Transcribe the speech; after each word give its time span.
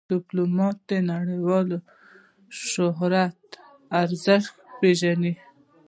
ډيپلومات 0.09 0.77
د 0.89 0.91
نړیوال 1.11 1.67
شهرت 2.71 3.41
ارزښت 4.01 4.53
پېژني. 4.79 5.33